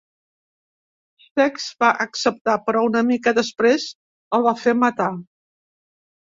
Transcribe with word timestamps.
Sext 1.25 1.75
va 1.85 1.91
acceptar 2.07 2.57
però 2.71 2.83
una 2.89 3.05
mica 3.11 3.35
després 3.43 3.87
el 4.41 4.51
va 4.51 4.57
fer 4.65 4.77
matar. 4.89 5.15